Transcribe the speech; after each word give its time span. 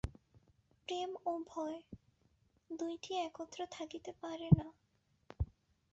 প্রেম 0.87 1.11
ও 1.25 1.33
ভয় 1.47 1.77
দুইটি 2.69 3.11
একত্র 3.17 3.59
থাকিতে 3.71 4.11
পারে 4.21 4.47
না। 4.51 4.67